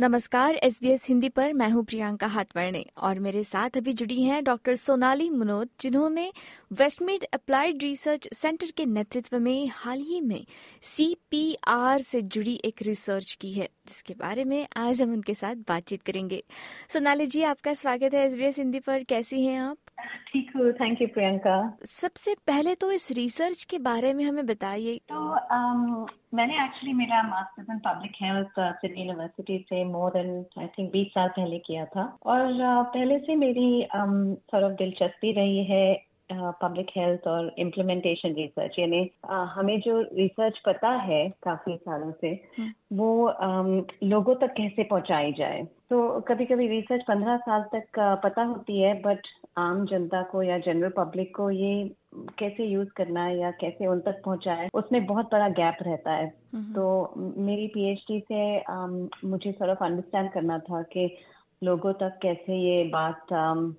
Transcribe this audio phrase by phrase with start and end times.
[0.00, 4.22] नमस्कार S B S Hindi पर मैं हूँ प्रियंका हाथवर्णे और मेरे साथ अभी जुड़ी
[4.22, 6.32] हैं डॉक्टर सोनाली मनोज जिन्होंने
[6.72, 10.44] वेस्टमिड अप्लाइड रिसर्च सेंटर के नेतृत्व में हाल ही में
[10.82, 16.02] सीपीआर से जुड़ी एक रिसर्च की है, जिसके बारे में आज हम उनके साथ बातचीत
[16.02, 16.42] करेंगे।
[16.88, 19.78] सोनाली जी, आपका स्वागत है एस बी एस हिंदी पर। कैसी हैं आप?
[20.28, 24.96] ठीक हूँ थैंक यू प्रियंका सबसे पहले तो इस रिसर्च के बारे में हमें बताइए।
[25.12, 30.66] तो um, मैंने एक्चुअली मेरा masters in public health Sydney University से मोर देन आई
[30.66, 36.15] थिंक 20 साल पहले किया था। और uh, पहले से मेरी um, दिलचस्पी रही है
[36.32, 42.28] पब्लिक हेल्थ और इम्प्लीमेंटेशन रिसर्च यानी uh, हमें जो रिसर्च पता है काफ़ी सालों से
[42.58, 43.10] हम्म। वो
[43.42, 48.42] um, लोगों तक कैसे पहुंचाई जाए तो कभी कभी रिसर्च पंद्रह साल तक uh, पता
[48.42, 49.26] होती है बट
[49.58, 51.94] आम जनता को या जनरल पब्लिक को ये
[52.38, 56.26] कैसे यूज़ करना है या कैसे उन तक पहुँचाए उसमें बहुत बड़ा गैप रहता है
[56.54, 58.42] हम्म। तो मेरी पीएचडी से
[58.72, 61.08] um, मुझे सर अंडरस्टैंड करना था कि
[61.62, 63.72] लोगों तक कैसे ये बात um,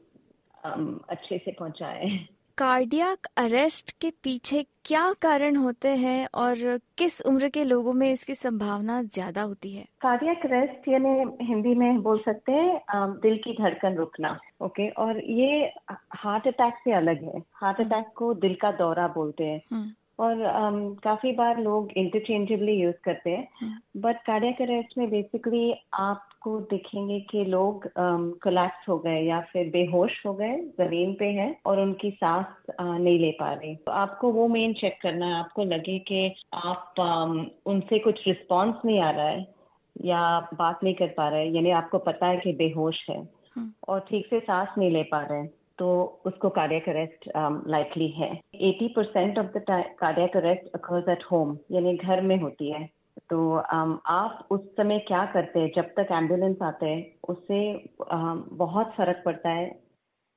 [1.09, 2.27] अच्छे से पहुँचाए
[2.58, 8.33] कार्डियक अरेस्ट के पीछे क्या कारण होते हैं और किस उम्र के लोगों में इसकी
[8.33, 9.86] संभावना ज़्यादा होती है?
[10.02, 12.81] कार्डियक अरेस्ट यानी हिंदी में बोल सकते हैं
[13.22, 14.89] दिल की धड़कन रुकना ओके?
[14.89, 15.72] और ये
[16.13, 19.91] हार्ट अटैक से अलग है। हार्ट अटैक हम्म। को दिल का दौरा बोलते हैं। हम्म।
[20.19, 25.73] और um, काफ़ी बार लोग इंटरचेंजेबली यूज़ करते हैं। बट कार्डियक अरेस्ट में बेसिकली
[26.38, 27.85] आपको दिखेंगे कि लोग
[28.43, 32.45] कोलैप्स हो गए या फिर बेहोश हो गए ज़मीन पे हैं और उनकी सांस
[32.79, 36.21] नहीं ले पा रहे। तो आपको वो मेन चेक करना है। आपको लगे कि
[36.53, 36.99] आप
[37.67, 39.45] उनसे कुछ रिस्पॉन्स नहीं आ रहा है
[39.95, 40.21] या
[40.53, 44.27] बात नहीं कर पा रहे यानी आपको पता है कि बेहोश है हम्म। और ठीक
[44.29, 45.47] से सांस नहीं ले पा रहे
[45.79, 45.88] तो
[46.25, 47.29] उसको कार्डियक अरेस्ट
[47.67, 48.29] लाइकली है।
[48.63, 49.63] 80 percent of the
[49.99, 52.79] cardiac arrest occurs at home यानी घर में होती है।
[53.29, 53.38] तो
[53.73, 55.71] um, आप उस समय क्या करते हैं?
[55.75, 59.65] जब तक एंबुलेंस आते हैं उससे um, बहुत फ़र्क पड़ता है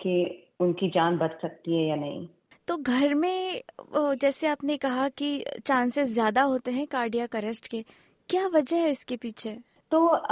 [0.01, 2.29] कि उनकी जान बच सकती है या नहीं।
[2.69, 3.63] तो घर में
[3.95, 7.85] जैसे आपने कहा कि चांसेस ज़्यादा होते हैं कार्डियक अरेस्ट के
[8.29, 9.59] क्या वजह है इसके पीछे?
[9.93, 10.23] तो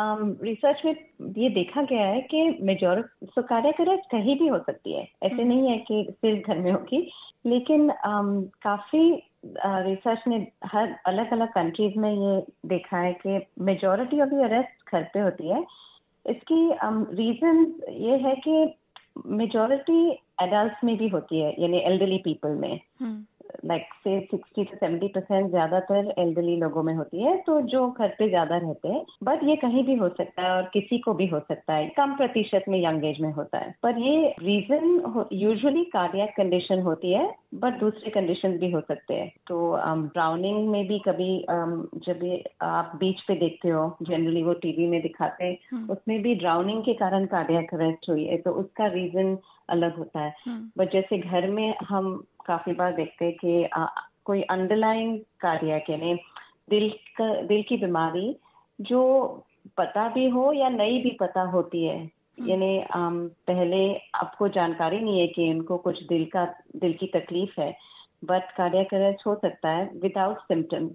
[0.45, 0.95] रिसर्च um, में
[1.39, 5.35] ये देखा गया है कि मेजोर सो कार्डियक अरेस्ट कहीं भी हो सकती है। ऐसे
[5.35, 7.11] हम्म। नहीं है कि सिर्फ़ घर में होगी
[7.47, 14.21] लेकिन um, काफ़ी रिसर्च ने हर अलग अलग कंट्रीज़ में ये देखा है कि मेजोरिटी
[14.21, 15.65] ऑफ़ अरेस्ट घर पे होती है
[16.25, 16.71] इसकी
[17.15, 18.75] रीजन um, ये है कि
[19.27, 20.11] मेजोरिटी
[20.43, 23.25] एडल्ट में भी होती है यानी एल्डरली पीपल में हम्म।
[23.65, 28.15] लाइक से सिक्सटी टू सेवेंटी परसेंट ज़्यादातर एल्डरली लोगों में होती है तो जो घर
[28.19, 31.27] पे ज़्यादा रहते हैं बट ये कहीं भी हो सकता है और किसी को भी
[31.27, 35.85] हो सकता है कम प्रतिशत में यंग एज में होता है पर ये रीजन यूजुअली
[35.91, 39.59] कार्डियक कंडीशन होती है बट दूसरे कंडीशन भी हो सकते हैं तो
[39.99, 42.25] ब्राउनिंग um, में भी कभी um, जब
[42.63, 46.83] आप बीच पे देखते हो जनरली वो टीवी में दिखाते हैं हम्म। उसमें भी ड्राउनिंग
[46.83, 49.37] के कारण कार्डियक अरेस्ट हुई है तो उसका रीजन
[49.69, 53.87] अलग होता है बट हम्म। जैसे घर में हम काफ़ी बार देखते हैं कि आ,
[54.25, 56.15] कोई अंडरलाइन कार्य यानी
[56.71, 58.37] दिल का दिल की बीमारी
[58.81, 59.01] जो
[59.77, 62.85] पता भी हो या नहीं भी पता होती है। हम्म। यानी
[63.49, 66.45] पहले आपको जानकारी नहीं है कि इनको कुछ दिल का
[66.77, 67.77] दिल की तकलीफ़ है
[68.25, 70.91] बट कार्डियक अरेस्ट हो सकता है विदाउट सिम्टम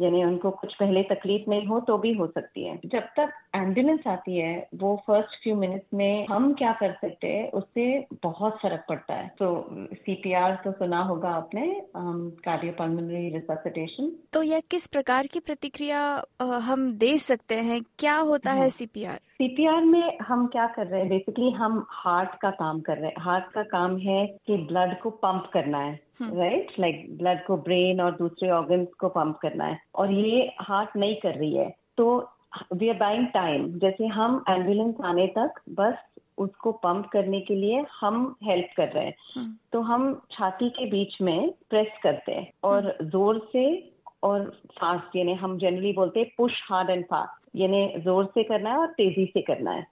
[0.00, 4.06] यानी उनको कुछ पहले तकलीफ़ नहीं हो तो भी हो सकती है। जब तक एंबुलेंस
[4.06, 7.86] आती है वो फ़र्स्ट फ्यू मिनट्स में हम क्या कर सकते हैं उससे
[8.22, 14.86] बहुत फ़र्क पड़ता है। तो सीपीआर तो सुना होगा आपने कार्डियोपल्मोनरी रिससिटेशन तो यह किस
[14.86, 16.00] प्रकार की प्रतिक्रिया
[16.42, 17.80] हम दे सकते हैं?
[17.98, 21.08] क्या होता है सीपीआर हाँ। सीपीआर में हम क्या कर रहे हैं?
[21.08, 25.10] बेसिकली हम हार्ट का काम कर रहे हैं। हार्ट का काम है कि ब्लड को
[25.10, 29.78] पंप करना है। राइट लाइक ब्लड को ब्रेन और दूसरे ऑर्गन्स को पंप करना है।
[29.94, 32.30] और ये हार्ट नहीं कर रही है। तो
[32.74, 35.94] वी आर बाइंग टाइम जैसे हम एंबुलेंस आने तक बस
[36.38, 40.86] उसको पंप करने के लिए हम हेल्प कर रहे हैं। हम्म। तो हम छाती के
[40.86, 43.92] बीच में प्रेस करते हैं। और हम्म। ज़ोर से
[44.22, 44.44] और
[44.80, 48.78] फास्ट यानी हम जनरली बोलते हैं पुश हार्ड एंड फास्ट यानी ज़ोर से करना है
[48.78, 49.86] और तेज़ी से करना है।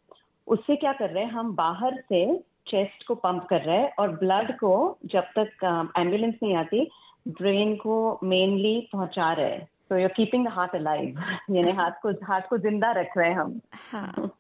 [0.47, 1.31] उससे क्या कर रहे हैं?
[1.31, 2.25] हम बाहर से
[2.67, 4.75] चेस्ट को पंप कर रहे हैं और ब्लड को
[5.13, 6.89] जब तक एंबुलेंस नहीं आती
[7.31, 12.11] ब्रेन को मेनली पहुँचा रहे हैं। तो you keeping the heart alive यानी हाथ को
[12.27, 14.31] हार्ट को ज़िंदा रख रहे हैं हम। हाँ।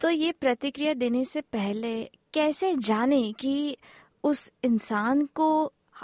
[0.00, 1.92] तो ये प्रतिक्रिया देने से पहले
[2.34, 3.76] कैसे जाने कि
[4.24, 5.48] उस इंसान को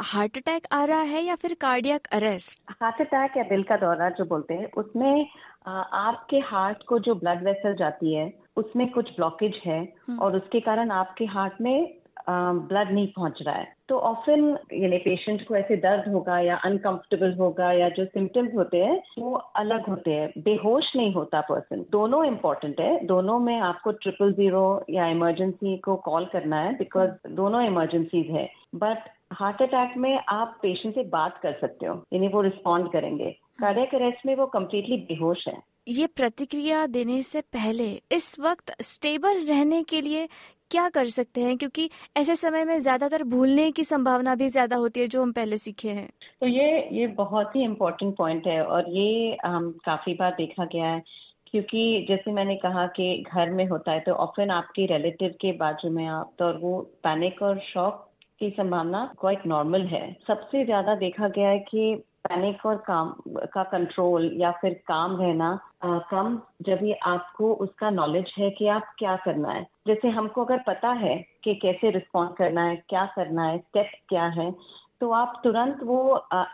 [0.03, 4.09] हार्ट अटैक आ रहा है या फिर कार्डियक अरेस्ट हार्ट अटैक या दिल का दौरा
[4.11, 5.27] जो बोलते हैं उसमें
[5.69, 8.27] आपके हार्ट को जो ब्लड वेसल जाती है
[8.57, 11.95] उसमें कुछ ब्लॉकेज है हम्म। और उसके कारण आपके हार्ट में
[12.29, 17.33] ब्लड नहीं पहुँच रहा है। तो ऑफन यानी पेशेंट को ऐसे दर्द होगा या अनकंफर्टेबल
[17.39, 22.25] होगा या जो सिम्टम्स होते हैं वो अलग होते हैं। बेहोश नहीं होता पर्सन दोनों
[22.25, 27.63] इम्पोर्टेंट है। दोनों में आपको ट्रिपल ज़ीरो या इमरजेंसी को कॉल करना है बिकॉज़ दोनों
[27.63, 32.41] इमरजेंसीज है। बट हार्ट अटैक में आप पेशेंट से बात कर सकते हो। यानी वो
[32.41, 33.31] रिस्पॉन्ड करेंगे।
[33.61, 39.45] कार्डियक अरेस्ट में वो कम्प्लीटली बेहोश है। ये प्रतिक्रिया देने से पहले इस वक्त स्टेबल
[39.47, 40.27] रहने के लिए
[40.71, 41.57] क्या कर सकते हैं?
[41.59, 45.57] क्योंकि ऐसे समय में ज़्यादातर भूलने की संभावना भी ज़्यादा होती है जो हम पहले
[45.57, 46.09] सीखे हैं।
[46.41, 50.87] तो ये ये बहुत ही इम्पोर्टेंट पॉइंट है और ये um, काफ़ी बार देखा गया
[50.87, 51.03] है।
[51.47, 55.91] क्योंकि जैसे मैंने कहा कि घर में होता है तो ऑफन आपके रिलेटिव के बाजू
[55.91, 58.03] में आप तो और वो पैनिक और शॉक
[58.41, 63.15] की संभावना क्वाइट नॉर्मल है। सबसे ज़्यादा देखा गया है कि पैनिक और काम
[63.55, 65.49] का कंट्रोल या फिर काम रहना
[65.85, 70.45] आ, कम जब भी आपको उसका नॉलेज है कि आप क्या करना है। जैसे हमको
[70.45, 74.55] अगर पता है कि कैसे रिस्पॉन्ड करना है क्या करना है स्टेप्स क्या है
[75.01, 75.97] तो आप तुरंत वो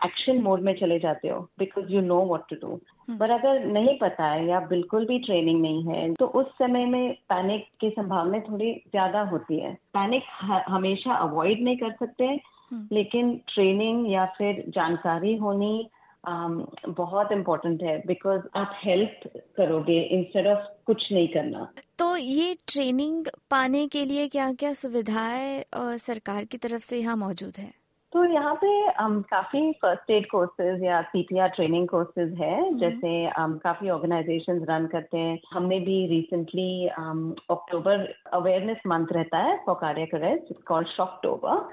[0.05, 2.79] एक्शन मोड में चले जाते हो because you know what to do
[3.19, 7.13] पर अगर नहीं पता है या बिल्कुल भी ट्रेनिंग नहीं है तो उस समय में
[7.29, 10.23] पैनिक की संभावना थोड़ी ज़्यादा होती है। पैनिक
[10.69, 12.35] हमेशा अवॉइड नहीं कर सकते।
[12.73, 15.89] लेकिन ट्रेनिंग या फिर जानकारी होनी
[16.29, 19.19] um, बहुत इम्पोर्टेंट है बिकॉज़ आप हेल्प
[19.57, 25.63] करोगे इंस्टेड ऑफ़ कुछ नहीं करना। तो ये ट्रेनिंग पाने के लिए क्या क्या सुविधाएँ
[25.75, 27.80] सरकार की तरफ़ से यहाँ मौजूद है?
[28.13, 28.69] तो यहाँ पे
[29.03, 33.11] um, काफ़ी फ़र्स्ट एड कोर्सेज या सीपीआर ट्रेनिंग कोर्सेज है। जैसे
[33.41, 38.03] um, काफ़ी ऑर्गेनाइजेशन रन करते हैं। हमने भी रिसेंटली अक्टूबर
[38.33, 41.69] अवेयरनेस मंथ रहता है for cardiac arrest called Shocktober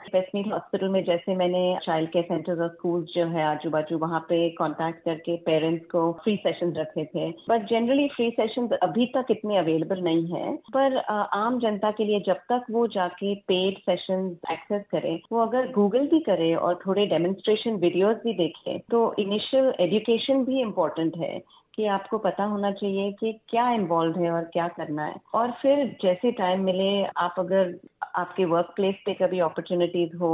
[0.52, 4.38] hospital में जैसे मैंने चाइल्ड केयर सेंटर और स्कूल जो है आजू बाजू वहाँ पे
[4.58, 9.58] कॉन्टेक्ट करके पेरेंट्स को फ्री सेशन रखे थे। बट जनरली फ्री सेशन अभी तक इतने
[9.58, 14.36] अवेलेबल नहीं है। पर uh, आम जनता के लिए जब तक वो जाके पेड सेशन
[14.52, 19.72] एक्सेस करे वो अगर गूगल भी करें और थोड़े डेमोन्स्ट्रेशन वीडियोस भी देखें तो इनिशियल
[19.80, 21.38] एजुकेशन भी इम्पोर्टेंट है
[21.74, 25.84] कि आपको पता होना चाहिए कि क्या इन्वॉल्व है और क्या करना है। और फिर
[26.02, 26.88] जैसे टाइम मिले
[27.18, 27.74] आप अगर
[28.16, 30.32] आपके वर्क प्लेस पे कभी अपॉर्चुनिटीज़ हो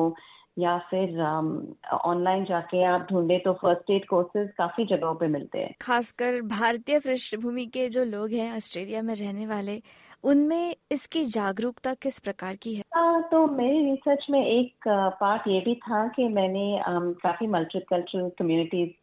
[0.59, 5.59] या फिर ऑनलाइन um, जाके आप ढूंढे तो फ़र्स्ट एड कोर्सेज काफ़ी जगहों पे मिलते
[5.59, 9.81] हैं। खासकर भारतीय पृष्ठभूमि के जो लोग हैं ऑस्ट्रेलिया में रहने वाले
[10.25, 12.83] उनमें इसकी जागरूकता किस प्रकार की है?
[12.97, 14.89] आ, तो मेरी रिसर्च में एक
[15.21, 16.81] पार्ट ये भी था कि मैंने
[17.23, 18.95] काफ़ी मल्टीकल्चरल कम्युनिटीज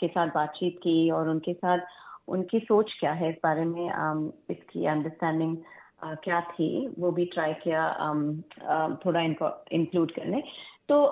[0.00, 1.78] के साथ बातचीत की और उनके साथ
[2.28, 5.56] उनकी सोच क्या है इस बारे में आम, इसकी अंडरस्टैंडिंग
[6.24, 6.68] क्या थी
[6.98, 10.42] वो भी ट्राई किया आम, आम, थोड़ा इनको इंक्लूड करने।
[10.88, 11.02] तो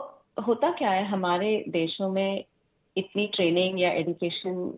[0.47, 2.45] होता क्या है हमारे देशों में
[2.99, 4.77] इतनी ट्रेनिंग या एजुकेशन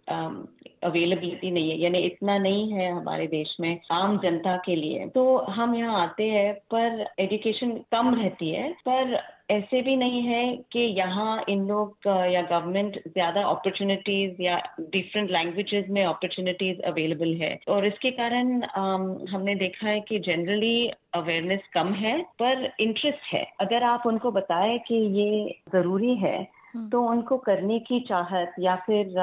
[0.84, 5.06] अवेलेबिलिटी um, नहीं है। यानी इतना नहीं है हमारे देश में आम जनता के लिए।
[5.06, 9.18] तो हम यहाँ आते हैं पर एजुकेशन कम रहती है। पर
[9.50, 15.86] ऐसे भी नहीं है कि यहाँ इन लोग या गवर्नमेंट ज़्यादा अपॉर्चुनिटीज़ या डिफरेंट लैंग्वेजेस
[15.90, 21.92] में अपॉर्चुनिटीज़ अवेलेबल है। और इसके कारण um, हमने देखा है कि जनरली अवेयरनेस कम
[21.94, 27.78] है पर इंटरेस्ट है। अगर आप उनको बताएँ कि ये ज़रूरी है। तो उनको करने
[27.78, 29.14] की चाहत या फिर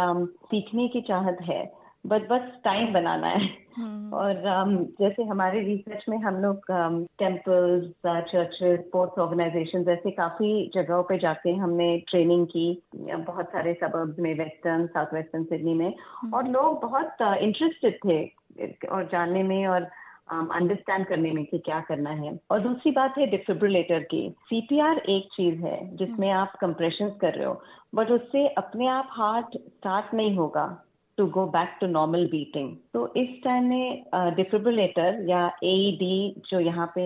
[0.45, 1.63] सीखने की चाहत है
[2.07, 6.71] बट बस टाइम बनाना है हम्म। और um, जैसे हमारे रिसर्च में हम लोग
[7.19, 14.19] टेम्पल्स चर्चेस स्पोर्ट्स ऑर्गेनाइजेशन ऐसे काफ़ी जगहों पे जाके हमने ट्रेनिंग की बहुत सारे सबर्ब्स
[14.19, 19.43] में वेस्टर्न साउथ वेस्टर्न सिडनी में हम्म। और लोग बहुत इंटरेस्टेड uh, थे और जानने
[19.43, 19.89] में और
[20.31, 24.97] अंडरस्टैंड um, करने में कि क्या करना है। और दूसरी बात है डिफिब्रिलेटर की। सीपीआर
[24.97, 27.61] एक चीज़ है जिसमें हम्म। आप कंप्रेशन कर रहे हो
[27.95, 30.83] बट उससे अपने आप हार्ट स्टार्ट नहीं होगा।
[31.17, 36.59] To go back to normal beating तो इस टाइम में डिफिब्रिलेटर या ए डी जो
[36.59, 37.05] यहाँ पे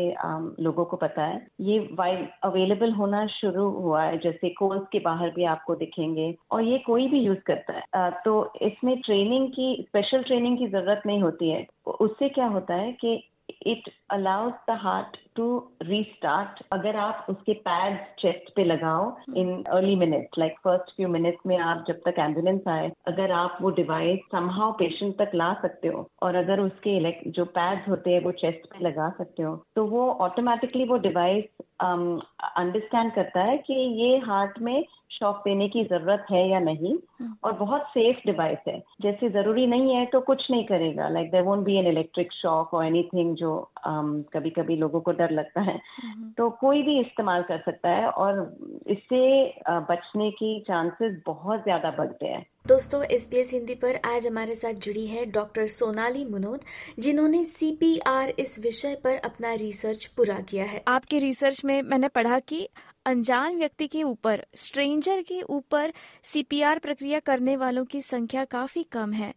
[0.64, 5.30] लोगों को पता है, ये वाइल अवेलेबल होना शुरू हुआ है। जैसे कोर्स के बाहर
[5.36, 10.24] भी आपको दिखेंगे और ये कोई भी यूज़ करता है। तो इसमें ट्रेनिंग की स्पेशल
[10.24, 11.66] ट्रेनिंग की ज़रूरत नहीं होती है।
[12.02, 13.22] उससे क्या होता है कि
[13.68, 15.46] it allows the heart to
[15.84, 19.04] restart अगर आप उसके पैड चेस्ट पे लगाओ
[19.38, 23.58] in early minutes like first few minutes में आप जब तक एंबुलेंस आए, अगर आप
[23.62, 27.00] वो डिवाइस समहाउ पेशेंट तक ला सकते हो, और अगर उसके
[27.32, 31.46] जो पैड्स होते हैं वो चेस्ट पे लगा सकते हो तो वो ऑटोमेटिकली वो डिवाइस
[31.82, 36.94] अंडरस्टैंड um, करता है कि ये हार्ट में शॉक देने की ज़रूरत है या नहीं
[37.22, 41.32] हम्म। और बहुत सेफ़ डिवाइस है जैसे ज़रूरी नहीं है तो कुछ नहीं करेगा like
[41.32, 43.52] there won't be an electric shock और एनीथिंग जो
[43.88, 47.90] um, कभी कभी लोगों को डर लगता है हम्म। तो कोई भी इस्तेमाल कर सकता
[47.90, 48.40] है और
[48.88, 49.22] इससे
[49.70, 54.56] बचने की चांसेस बहुत ज़्यादा बढ़ते हैं दोस्तों एस बी एस हिंदी पर आज हमारे
[54.56, 56.60] साथ जुड़ी है डॉक्टर सोनाली मुनोद
[57.00, 61.82] जिन्होंने सी पी आर इस विषय पर अपना रिसर्च पूरा किया है। आपके रिसर्च में
[61.82, 62.68] मैंने पढ़ा कि
[63.06, 69.14] अनजान व्यक्ति के ऊपर स्ट्रेंजर के ऊपर सीपीआर प्रक्रिया करने वालों की संख्या काफ़ी कम
[69.14, 69.34] है।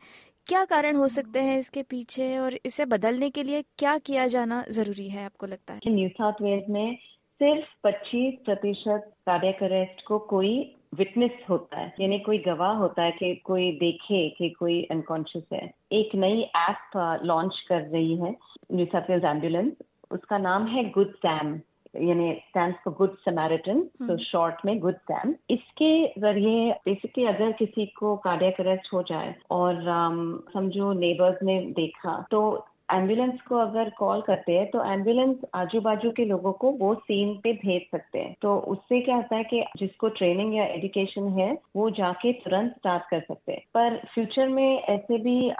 [0.46, 4.64] क्या कारण हो सकते हैं इसके पीछे और इसे बदलने के लिए क्या किया जाना
[4.70, 5.80] ज़रूरी है आपको लगता है?
[5.88, 6.96] न्यू साउथ वेल्स में
[7.40, 10.54] सिर्फ़ 25 प्रतिशत कार्डियक अरेस्ट को कोई
[10.98, 15.72] विटनेस होता है यानी कोई गवाह होता है कि कोई देखे कि कोई अनकॉन्शियस है।
[15.92, 18.36] एक नई ऐप लॉन्च कर रही है
[18.72, 19.72] न्यू वेल्स एंबुलेंस
[20.10, 21.60] उसका नाम है गुड सैम
[22.02, 27.86] यानी स्टैंड फॉर गुड समैरिटन तो शॉर्ट में गुड सैम इसके ज़रिए बेसिकली अगर किसी
[27.86, 33.90] को कार्डियक अरेस्ट हो जाए और um, समझो नेबर्स ने देखा तो एंबुलेंस को अगर
[33.90, 38.18] कॉल करते हैं तो एंबुलेंस आजू बाजू के लोगों को वो सीन पे भेज सकते
[38.18, 42.72] हैं। तो उससे क्या होता है कि जिसको ट्रेनिंग या एजुकेशन है वो जाके तुरंत
[42.72, 45.50] स्टार्ट कर सकते हैं। पर फ्यूचर में ऐसे भी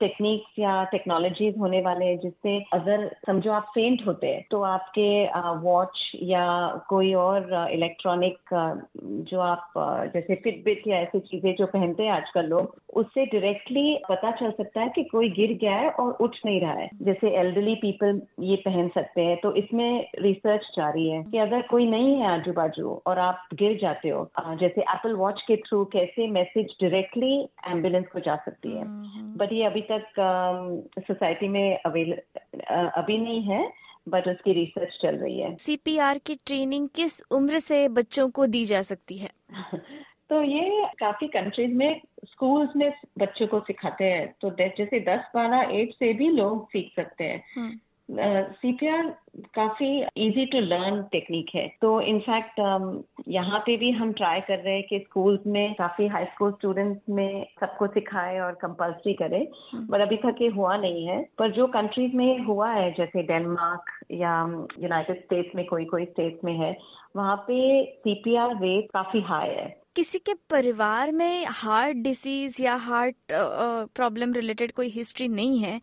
[0.00, 4.62] टेक्निक्स um, या टेक्नोलॉजीज़ होने वाले हैं जिससे अगर समझो आप फेंट होते हैं तो
[4.62, 5.08] आपके
[5.60, 6.46] वॉच uh, या
[6.88, 9.72] कोई और इलेक्ट्रॉनिक uh, uh, जो आप
[10.14, 14.80] जैसे फिटबिट या ऐसी चीज़ें जो पहनते हैं आजकल लोग उससे डायरेक्टली पता चल सकता
[14.80, 18.88] है कि कोई गिर गया है और उठ रहा है। जैसे एल्डरली पीपल ये पहन
[18.88, 23.18] सकते हैं तो इसमें रिसर्च जारी है कि अगर कोई नहीं है आजू बाजू और
[23.18, 28.36] आप गिर जाते हो जैसे एप्पल वॉच के थ्रू कैसे मैसेज डायरेक्टली एंबुलेंस को जा
[28.36, 28.84] सकती है।
[29.36, 30.04] बट। ये अभी तक
[30.98, 32.12] सोसाइटी में अवेल
[32.70, 33.72] अभी नहीं है
[34.08, 38.64] बट उसकी रिसर्च चल रही है। सीपीआर की ट्रेनिंग किस उम्र से बच्चों को दी
[38.64, 39.30] जा सकती है?
[40.30, 42.00] तो ये काफ़ी कंट्रीज़ में
[42.40, 46.92] स्कूल्स में बच्चों को सिखाते हैं तो जैसे दस बारह एज से भी लोग सीख
[46.96, 47.42] सकते हैं।
[48.52, 54.12] सीपीआर हम्म। काफ़ी इजी टू लर्न टेक्निक है। तो इनफैक्ट um, यहाँ पे भी हम
[54.12, 58.52] ट्राई कर रहे हैं कि स्कूल्स में काफ़ी हाई स्कूल स्टूडेंट्स में सबको सिखाए और
[58.52, 62.70] कंपल्सरी करे। पर हम्म। अभी तक ये हुआ नहीं है। पर जो कंट्रीज़ में हुआ
[62.70, 66.78] है जैसे डेनमार्क या यूनाइटेड स्टेट्स में कोई कोई स्टेट्स में है
[67.16, 73.16] वहाँ पे सीपीआर रेट काफ़ी हाई है। किसी के परिवार में हार्ट डिसीज या हार्ट
[73.96, 75.80] प्रॉब्लम रिलेटेड कोई हिस्ट्री नहीं है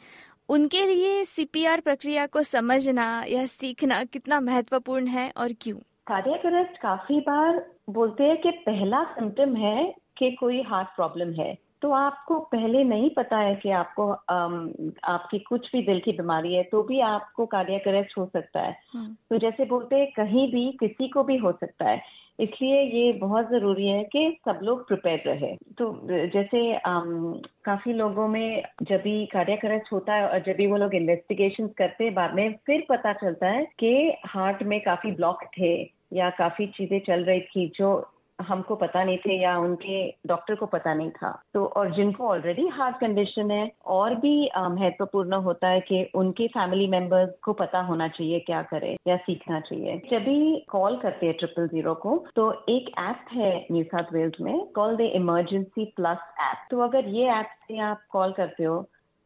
[0.50, 5.78] उनके लिए सीपीआर प्रक्रिया को समझना या सीखना कितना महत्वपूर्ण है और क्यों?
[6.08, 11.58] कार्डियक अरेस्ट काफ़ी बार बोलते हैं कि पहला सिम्टम है कि कोई हार्ट प्रॉब्लम है।
[11.82, 14.72] तो आपको पहले नहीं पता है कि आपको आम,
[15.04, 18.76] आपकी कुछ भी दिल की बीमारी है तो भी आपको कार्डियक अरेस्ट हो सकता है।
[18.94, 22.02] हम्म। तो जैसे बोलते हैं कहीं भी किसी को भी हो सकता है।
[22.40, 28.28] इसलिए ये बहुत ज़रूरी है कि सब लोग प्रिपेयर रहे। तो जैसे आम, काफ़ी लोगों
[28.28, 32.34] में जब भी कार्यक्रम होता है और जब भी वो लोग इन्वेस्टिगेशन करते हैं बाद
[32.34, 37.24] में फिर पता चलता है कि हार्ट में काफ़ी ब्लॉक थे या काफ़ी चीज़ें चल
[37.24, 41.66] रही थी जो हमको पता नहीं थे या उनके डॉक्टर को पता नहीं था। तो
[41.78, 47.30] और जिनको ऑलरेडी हार्ट कंडीशन है, और भी महत्वपूर्ण होता है कि उनके फैमिली मेंबर्स
[47.44, 51.68] को पता होना चाहिए क्या करे या सीखना चाहिए। जब भी कॉल करते हैं ट्रिपल
[51.68, 56.68] ज़ीरो को तो एक ऐप है न्यू साउथ वेल्स में call the emergency plus app
[56.72, 58.78] तो अगर ये ऐप से आप कॉल करते हो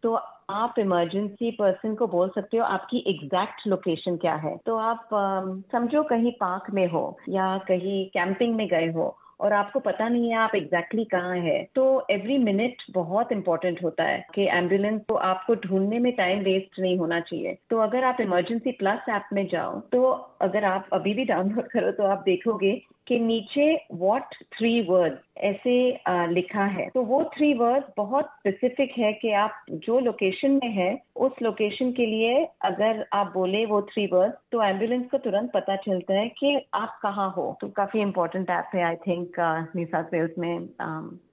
[0.03, 0.13] तो
[0.49, 4.55] आप इमरजेंसी पर्सन को बोल सकते हो, आपकी एग्जैक्ट लोकेशन क्या है?
[4.65, 5.09] तो आप
[5.71, 10.29] समझो कहीं पार्क में हो या कहीं कैंपिंग में गए हो और आपको पता नहीं
[10.29, 15.01] है आप एग्जैक्टली exactly कहाँ है तो एवरी मिनट बहुत इंपॉर्टेंट होता है कि एंबुलेंस
[15.09, 19.29] को आपको ढूँढने में टाइम वेस्ट नहीं होना चाहिए। तो अगर आप इमरजेंसी प्लस ऐप
[19.33, 20.03] में जाओ तो
[20.41, 22.81] अगर आप अभी भी डाउनलोड करो तो आप देखोगे
[23.11, 25.73] कि नीचे वॉट थ्री वर्ड ऐसे
[26.33, 30.91] लिखा है। तो वो थ्री वर्ड बहुत स्पेसिफिक है कि आप जो लोकेशन में है,
[31.15, 35.75] उस लोकेशन के लिए अगर आप बोले वो थ्री वर्ड तो एंबुलेंस को तुरंत पता
[35.77, 39.39] चलता है कि आप कहाँ हो। तो काफ़ी इम्पोर्टेंट ऐप है I think
[39.75, 40.67] New South Wales में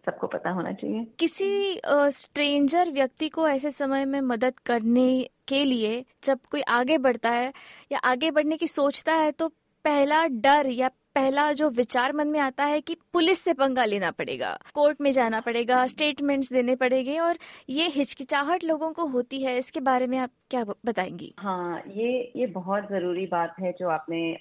[0.06, 1.80] सबको पता होना चाहिए। किसी
[2.16, 5.08] स्ट्रेंजर व्यक्ति को ऐसे समय में मदद करने
[5.49, 7.52] के लिए जब कोई आगे बढ़ता है
[7.92, 9.49] या आगे बढ़ने की सोचता है तो
[9.85, 14.10] पहला डर या पहला जो विचार मन में आता है कि पुलिस से पंगा लेना
[14.10, 19.56] पड़ेगा कोर्ट में जाना पड़ेगा स्टेटमेंट्स देने पड़ेंगे और ये हिचकिचाहट लोगों को होती है
[19.58, 21.34] इसके बारे में आप क्या बताएँगी?
[21.38, 24.38] हाँ ये ये बहुत ज़रूरी बात है जो आपने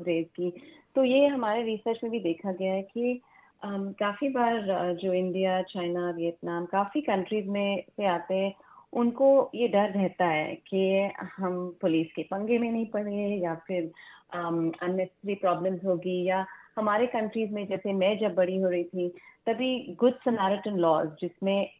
[0.00, 0.50] रेज की।
[0.96, 3.20] तो ये हमारे रिसर्च में भी देखा गया है कि
[3.66, 8.54] um, काफ़ी बार जो इंडिया चाइना वियतनाम काफ़ी कंट्रीज़ में से आते हैं
[8.92, 13.90] उनको ये डर रहता है कि हम पुलिस के पंगे में नहीं पड़े या फिर
[14.34, 16.46] अननेसेसरी um, प्रॉब्लम्स होगी या
[16.78, 19.08] हमारे कंट्रीज़ में जैसे मैं जब बड़ी हो रही थी
[19.46, 21.70] तभी गुड सनारिटन लॉज जिसमें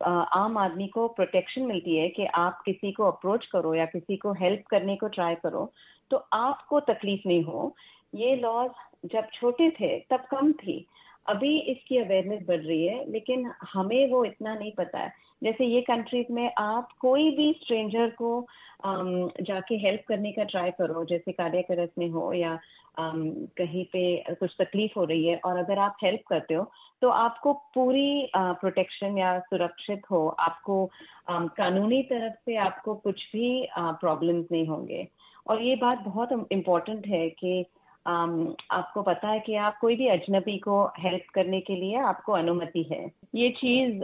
[0.00, 4.16] uh, आम आदमी को प्रोटेक्शन मिलती है कि आप किसी को अप्रोच करो या किसी
[4.16, 5.72] को हेल्प करने को ट्राई करो
[6.10, 7.74] तो आपको तकलीफ़ नहीं हो।
[8.14, 8.70] ये लॉज
[9.12, 10.86] जब छोटे थे तब कम थी।
[11.28, 15.12] अभी इसकी अवेयरनेस बढ़ रही है लेकिन हमें वो इतना नहीं पता है।
[15.42, 18.46] जैसे ये कंट्रीज़ में आप कोई भी स्ट्रेंजर को
[18.86, 22.58] um, जाके हेल्प करने का ट्राई करो जैसे कार्डियक अरेस्ट में हो या
[23.00, 23.22] um,
[23.58, 26.70] कहीं पे कुछ तकलीफ़ हो रही है और अगर आप हेल्प करते हो
[27.02, 30.90] तो आपको पूरी प्रोटेक्शन uh, या सुरक्षित हो। आपको
[31.30, 35.08] um, कानूनी तरफ़ से आपको कुछ भी प्रॉब्लम्स uh, नहीं होंगे।
[35.46, 37.64] और ये बात बहुत इम्पोर्टेंट है कि
[38.06, 42.32] Um, आपको पता है कि आप कोई भी अजनबी को हेल्प करने के लिए आपको
[42.32, 44.00] अनुमति है। ये चीज़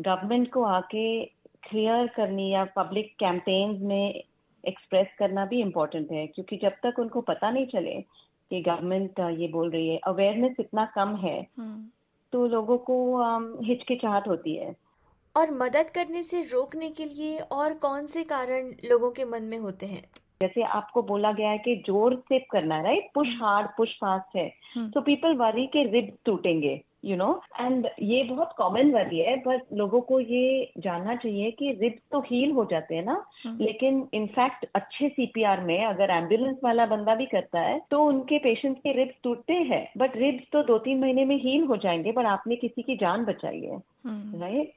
[0.00, 1.24] गवर्नमेंट um, को आके
[1.68, 4.24] क्लियर करनी या पब्लिक कैंपेन्स में
[4.68, 8.00] एक्सप्रेस करना भी इम्पोर्टेंट है क्योंकि जब तक उनको पता नहीं चले
[8.50, 11.84] कि गवर्नमेंट ये बोल रही है अवेयरनेस इतना कम है हम्म।
[12.32, 14.76] तो लोगों को um, हिचकिचाहट होती है।
[15.36, 19.58] और मदद करने से रोकने के लिए और कौन से कारण लोगों के मन में
[19.58, 20.02] होते हैं?
[20.42, 24.36] जैसे आपको बोला गया है कि ज़ोर से करना है right push hard push fast
[24.36, 24.48] है।
[24.90, 27.30] तो पीपल वरी के रिब्स टूटेंगे यू नो
[27.60, 32.20] एंड ये बहुत कॉमन वरी है बट लोगों को ये जानना चाहिए कि रिब्स तो
[32.20, 37.14] हील हो जाते हैं ना। हम्म। लेकिन इनफैक्ट अच्छे सीपीआर में अगर एंबुलेंस वाला बंदा
[37.14, 41.00] भी करता है तो उनके पेशेंट्स के रिब्स टूटते हैं। बट रिब्स तो दो तीन
[41.00, 43.80] महीने में हील हो जाएँगे बट आपने किसी की जान बचाई है।
[44.40, 44.72] Right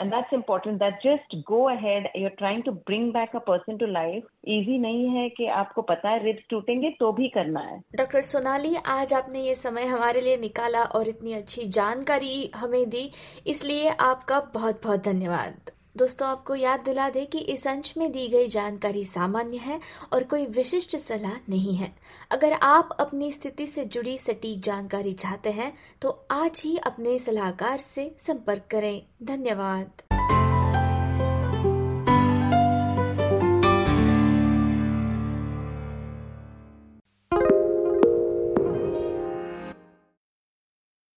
[0.00, 0.10] hmm.
[0.10, 4.26] That's important that just go ahead you're trying to bring back a person to life
[4.48, 8.74] easy नहीं है कि आपको पता है रिब्स टूटेंगे तो भी करना है डॉक्टर सोनाली,
[8.88, 13.10] आज आपने ये समय हमारे लिए निकाला और इतनी अच्छी जानकारी हमें दी,
[13.46, 18.26] इसलिए आपका बहुत बहुत धन्यवाद दोस्तों, आपको याद दिला दे कि इस अंश में दी
[18.28, 19.80] गई जानकारी सामान्य है
[20.12, 21.92] और कोई विशिष्ट सलाह नहीं है।
[22.30, 27.78] अगर आप अपनी स्थिति से जुड़ी सटीक जानकारी चाहते हैं तो आज ही अपने सलाहकार
[27.78, 30.07] से संपर्क करें। धन्यवाद।